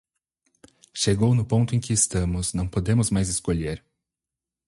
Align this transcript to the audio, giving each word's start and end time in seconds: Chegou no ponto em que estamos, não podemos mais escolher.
Chegou 0.95 1.35
no 1.35 1.45
ponto 1.45 1.75
em 1.75 1.79
que 1.79 1.93
estamos, 1.93 2.53
não 2.55 2.67
podemos 2.67 3.11
mais 3.11 3.29
escolher. 3.29 3.83